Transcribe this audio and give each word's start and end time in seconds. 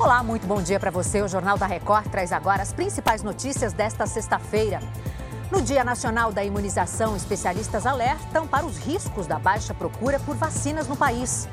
Olá, 0.00 0.22
muito 0.22 0.46
bom 0.46 0.62
dia 0.62 0.78
para 0.78 0.92
você. 0.92 1.20
O 1.22 1.26
Jornal 1.26 1.58
da 1.58 1.66
Record 1.66 2.06
traz 2.06 2.30
agora 2.30 2.62
as 2.62 2.72
principais 2.72 3.24
notícias 3.24 3.72
desta 3.72 4.06
sexta-feira. 4.06 4.78
No 5.50 5.60
Dia 5.60 5.82
Nacional 5.82 6.30
da 6.30 6.44
Imunização, 6.44 7.16
especialistas 7.16 7.84
alertam 7.84 8.46
para 8.46 8.64
os 8.64 8.78
riscos 8.78 9.26
da 9.26 9.40
baixa 9.40 9.74
procura 9.74 10.20
por 10.20 10.36
vacinas 10.36 10.86
no 10.86 10.96
país. 10.96 11.48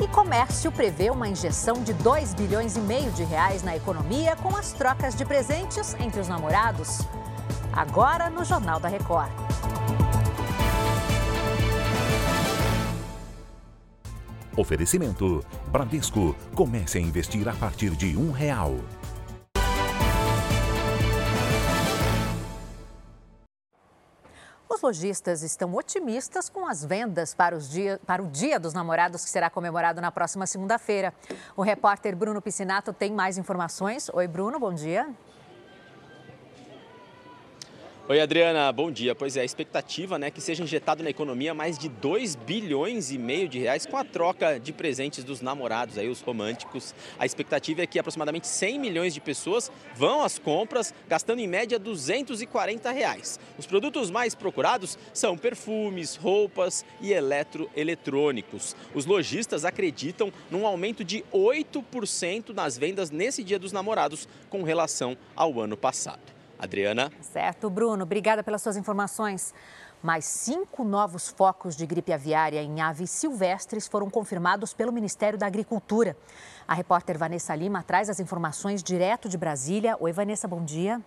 E 0.00 0.08
comércio 0.08 0.72
prevê 0.72 1.10
uma 1.10 1.28
injeção 1.28 1.82
de 1.82 1.92
2 1.92 2.32
bilhões 2.32 2.78
e 2.78 2.80
meio 2.80 3.10
de 3.12 3.24
reais 3.24 3.62
na 3.62 3.76
economia 3.76 4.36
com 4.36 4.56
as 4.56 4.72
trocas 4.72 5.14
de 5.14 5.26
presentes 5.26 5.94
entre 6.00 6.18
os 6.18 6.28
namorados. 6.28 7.02
Agora 7.74 8.30
no 8.30 8.42
Jornal 8.42 8.80
da 8.80 8.88
Record. 8.88 9.30
Oferecimento: 14.56 15.44
Bradesco. 15.68 16.36
Comece 16.54 16.98
a 16.98 17.00
investir 17.00 17.48
a 17.48 17.54
partir 17.54 17.90
de 17.90 18.16
um 18.16 18.30
real. 18.30 18.76
Os 24.68 24.80
lojistas 24.80 25.42
estão 25.42 25.72
otimistas 25.74 26.48
com 26.48 26.66
as 26.66 26.84
vendas 26.84 27.34
para, 27.34 27.56
dia, 27.58 28.00
para 28.06 28.22
o 28.22 28.26
Dia 28.26 28.58
dos 28.58 28.74
Namorados, 28.74 29.24
que 29.24 29.30
será 29.30 29.48
comemorado 29.48 30.00
na 30.00 30.10
próxima 30.10 30.46
segunda-feira. 30.46 31.14
O 31.56 31.62
repórter 31.62 32.16
Bruno 32.16 32.42
Piscinato 32.42 32.92
tem 32.92 33.12
mais 33.12 33.38
informações. 33.38 34.10
Oi, 34.12 34.26
Bruno, 34.26 34.58
bom 34.58 34.74
dia. 34.74 35.08
Oi, 38.08 38.20
Adriana, 38.20 38.72
bom 38.72 38.90
dia. 38.90 39.14
Pois 39.14 39.36
é, 39.36 39.42
a 39.42 39.44
expectativa 39.44 40.18
né, 40.18 40.28
que 40.28 40.40
seja 40.40 40.64
injetado 40.64 41.04
na 41.04 41.10
economia 41.10 41.54
mais 41.54 41.78
de 41.78 41.88
2 41.88 42.34
bilhões 42.34 43.12
e 43.12 43.16
meio 43.16 43.48
de 43.48 43.60
reais 43.60 43.86
com 43.86 43.96
a 43.96 44.02
troca 44.02 44.58
de 44.58 44.72
presentes 44.72 45.22
dos 45.22 45.40
namorados, 45.40 45.96
aí, 45.96 46.08
os 46.08 46.20
românticos. 46.20 46.96
A 47.16 47.24
expectativa 47.24 47.80
é 47.80 47.86
que 47.86 48.00
aproximadamente 48.00 48.48
100 48.48 48.80
milhões 48.80 49.14
de 49.14 49.20
pessoas 49.20 49.70
vão 49.94 50.20
às 50.20 50.36
compras, 50.36 50.92
gastando 51.08 51.38
em 51.38 51.46
média 51.46 51.78
240 51.78 52.90
reais. 52.90 53.38
Os 53.56 53.66
produtos 53.66 54.10
mais 54.10 54.34
procurados 54.34 54.98
são 55.14 55.38
perfumes, 55.38 56.16
roupas 56.16 56.84
e 57.00 57.12
eletroeletrônicos. 57.12 58.74
Os 58.92 59.06
lojistas 59.06 59.64
acreditam 59.64 60.32
num 60.50 60.66
aumento 60.66 61.04
de 61.04 61.24
8% 61.32 62.48
nas 62.52 62.76
vendas 62.76 63.12
nesse 63.12 63.44
Dia 63.44 63.60
dos 63.60 63.70
Namorados 63.70 64.26
com 64.50 64.64
relação 64.64 65.16
ao 65.36 65.60
ano 65.60 65.76
passado. 65.76 66.41
Adriana. 66.62 67.10
Certo, 67.20 67.68
Bruno. 67.68 68.04
Obrigada 68.04 68.42
pelas 68.42 68.62
suas 68.62 68.76
informações. 68.76 69.52
Mais 70.00 70.24
cinco 70.24 70.84
novos 70.84 71.28
focos 71.28 71.76
de 71.76 71.84
gripe 71.84 72.12
aviária 72.12 72.62
em 72.62 72.80
aves 72.80 73.10
silvestres 73.10 73.88
foram 73.88 74.08
confirmados 74.08 74.72
pelo 74.72 74.92
Ministério 74.92 75.38
da 75.38 75.46
Agricultura. 75.46 76.16
A 76.66 76.74
repórter 76.74 77.18
Vanessa 77.18 77.54
Lima 77.54 77.82
traz 77.82 78.08
as 78.08 78.20
informações 78.20 78.82
direto 78.82 79.28
de 79.28 79.36
Brasília. 79.36 79.96
Oi, 79.98 80.12
Vanessa, 80.12 80.46
bom 80.46 80.64
dia. 80.64 81.00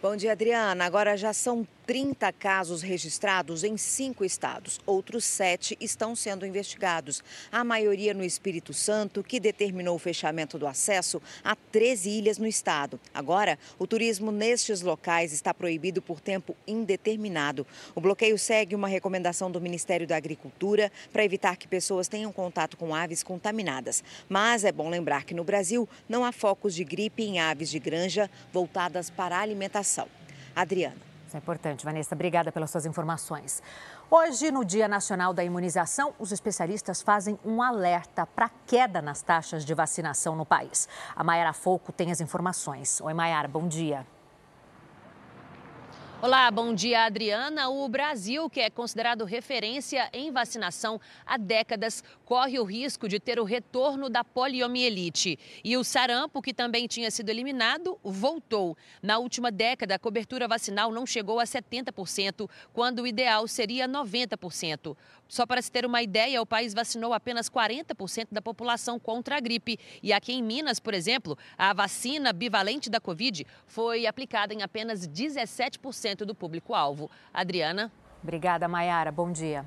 Bom 0.00 0.16
dia, 0.16 0.32
Adriana. 0.32 0.84
Agora 0.84 1.16
já 1.16 1.32
são 1.32 1.66
30 1.90 2.32
casos 2.34 2.82
registrados 2.82 3.64
em 3.64 3.76
cinco 3.76 4.24
estados. 4.24 4.78
Outros 4.86 5.24
sete 5.24 5.76
estão 5.80 6.14
sendo 6.14 6.46
investigados. 6.46 7.20
A 7.50 7.64
maioria 7.64 8.14
no 8.14 8.22
Espírito 8.22 8.72
Santo, 8.72 9.24
que 9.24 9.40
determinou 9.40 9.96
o 9.96 9.98
fechamento 9.98 10.56
do 10.56 10.68
acesso 10.68 11.20
a 11.42 11.56
13 11.56 12.08
ilhas 12.08 12.38
no 12.38 12.46
estado. 12.46 13.00
Agora, 13.12 13.58
o 13.76 13.88
turismo 13.88 14.30
nestes 14.30 14.82
locais 14.82 15.32
está 15.32 15.52
proibido 15.52 16.00
por 16.00 16.20
tempo 16.20 16.56
indeterminado. 16.64 17.66
O 17.92 18.00
bloqueio 18.00 18.38
segue 18.38 18.76
uma 18.76 18.86
recomendação 18.86 19.50
do 19.50 19.60
Ministério 19.60 20.06
da 20.06 20.16
Agricultura 20.16 20.92
para 21.12 21.24
evitar 21.24 21.56
que 21.56 21.66
pessoas 21.66 22.06
tenham 22.06 22.32
contato 22.32 22.76
com 22.76 22.94
aves 22.94 23.24
contaminadas. 23.24 24.04
Mas 24.28 24.62
é 24.62 24.70
bom 24.70 24.88
lembrar 24.88 25.24
que 25.24 25.34
no 25.34 25.42
Brasil 25.42 25.88
não 26.08 26.24
há 26.24 26.30
focos 26.30 26.72
de 26.72 26.84
gripe 26.84 27.24
em 27.24 27.40
aves 27.40 27.68
de 27.68 27.80
granja 27.80 28.30
voltadas 28.52 29.10
para 29.10 29.36
a 29.36 29.40
alimentação. 29.40 30.06
Adriana. 30.54 31.09
Isso 31.30 31.36
é 31.36 31.38
importante, 31.38 31.84
Vanessa. 31.84 32.12
Obrigada 32.12 32.50
pelas 32.50 32.72
suas 32.72 32.84
informações. 32.84 33.62
Hoje, 34.10 34.50
no 34.50 34.64
Dia 34.64 34.88
Nacional 34.88 35.32
da 35.32 35.44
Imunização, 35.44 36.12
os 36.18 36.32
especialistas 36.32 37.02
fazem 37.02 37.38
um 37.44 37.62
alerta 37.62 38.26
para 38.26 38.50
queda 38.66 39.00
nas 39.00 39.22
taxas 39.22 39.64
de 39.64 39.72
vacinação 39.72 40.34
no 40.34 40.44
país. 40.44 40.88
A 41.14 41.22
Mayara 41.22 41.52
Foco 41.52 41.92
tem 41.92 42.10
as 42.10 42.20
informações. 42.20 43.00
Oi, 43.00 43.14
Mayara, 43.14 43.46
bom 43.46 43.68
dia. 43.68 44.04
Olá, 46.22 46.50
bom 46.50 46.74
dia, 46.74 47.06
Adriana. 47.06 47.70
O 47.70 47.88
Brasil, 47.88 48.50
que 48.50 48.60
é 48.60 48.68
considerado 48.68 49.24
referência 49.24 50.10
em 50.12 50.30
vacinação 50.30 51.00
há 51.24 51.38
décadas, 51.38 52.04
corre 52.26 52.58
o 52.60 52.64
risco 52.64 53.08
de 53.08 53.18
ter 53.18 53.40
o 53.40 53.44
retorno 53.44 54.10
da 54.10 54.22
poliomielite. 54.22 55.38
E 55.64 55.78
o 55.78 55.82
sarampo, 55.82 56.42
que 56.42 56.52
também 56.52 56.86
tinha 56.86 57.10
sido 57.10 57.30
eliminado, 57.30 57.98
voltou. 58.04 58.76
Na 59.02 59.16
última 59.16 59.50
década, 59.50 59.94
a 59.94 59.98
cobertura 59.98 60.46
vacinal 60.46 60.92
não 60.92 61.06
chegou 61.06 61.40
a 61.40 61.44
70%, 61.44 62.50
quando 62.74 63.00
o 63.00 63.06
ideal 63.06 63.48
seria 63.48 63.88
90%. 63.88 64.94
Só 65.26 65.46
para 65.46 65.62
se 65.62 65.72
ter 65.72 65.86
uma 65.86 66.02
ideia, 66.02 66.42
o 66.42 66.46
país 66.46 66.74
vacinou 66.74 67.14
apenas 67.14 67.48
40% 67.48 68.26
da 68.30 68.42
população 68.42 68.98
contra 68.98 69.38
a 69.38 69.40
gripe. 69.40 69.78
E 70.02 70.12
aqui 70.12 70.34
em 70.34 70.42
Minas, 70.42 70.78
por 70.78 70.92
exemplo, 70.92 71.38
a 71.56 71.72
vacina 71.72 72.30
bivalente 72.30 72.90
da 72.90 73.00
Covid 73.00 73.46
foi 73.64 74.06
aplicada 74.06 74.52
em 74.52 74.62
apenas 74.62 75.08
17% 75.08 76.09
do 76.16 76.34
público-alvo. 76.34 77.10
Adriana. 77.32 77.90
Obrigada, 78.22 78.68
Mayara. 78.68 79.10
Bom 79.10 79.32
dia. 79.32 79.66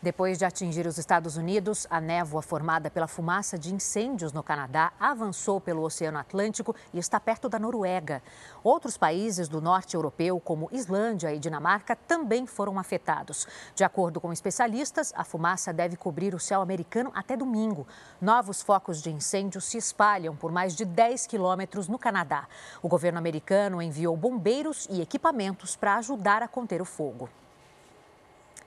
Depois 0.00 0.38
de 0.38 0.44
atingir 0.44 0.86
os 0.86 0.96
Estados 0.96 1.36
Unidos, 1.36 1.84
a 1.90 2.00
névoa 2.00 2.40
formada 2.40 2.88
pela 2.88 3.08
fumaça 3.08 3.58
de 3.58 3.74
incêndios 3.74 4.32
no 4.32 4.44
Canadá 4.44 4.92
avançou 5.00 5.60
pelo 5.60 5.82
Oceano 5.82 6.18
Atlântico 6.18 6.72
e 6.94 7.00
está 7.00 7.18
perto 7.18 7.48
da 7.48 7.58
Noruega. 7.58 8.22
Outros 8.62 8.96
países 8.96 9.48
do 9.48 9.60
norte 9.60 9.96
europeu, 9.96 10.38
como 10.38 10.68
Islândia 10.70 11.34
e 11.34 11.38
Dinamarca, 11.40 11.96
também 11.96 12.46
foram 12.46 12.78
afetados. 12.78 13.44
De 13.74 13.82
acordo 13.82 14.20
com 14.20 14.32
especialistas, 14.32 15.12
a 15.16 15.24
fumaça 15.24 15.72
deve 15.72 15.96
cobrir 15.96 16.32
o 16.32 16.38
céu 16.38 16.62
americano 16.62 17.10
até 17.12 17.36
domingo. 17.36 17.84
Novos 18.20 18.62
focos 18.62 19.02
de 19.02 19.10
incêndio 19.10 19.60
se 19.60 19.78
espalham 19.78 20.36
por 20.36 20.52
mais 20.52 20.76
de 20.76 20.84
10 20.84 21.26
quilômetros 21.26 21.88
no 21.88 21.98
Canadá. 21.98 22.46
O 22.80 22.86
governo 22.86 23.18
americano 23.18 23.82
enviou 23.82 24.16
bombeiros 24.16 24.86
e 24.88 25.00
equipamentos 25.00 25.74
para 25.74 25.96
ajudar 25.96 26.40
a 26.40 26.46
conter 26.46 26.80
o 26.80 26.84
fogo. 26.84 27.28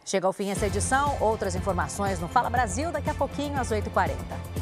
Chega 0.06 0.28
ao 0.28 0.34
fim 0.34 0.50
essa 0.50 0.66
edição. 0.66 1.18
Outras 1.20 1.56
informações 1.56 2.20
no 2.20 2.28
Fala 2.28 2.50
Brasil 2.50 2.92
daqui 2.92 3.10
a 3.10 3.14
pouquinho 3.14 3.60
às 3.60 3.70
8h40. 3.72 4.61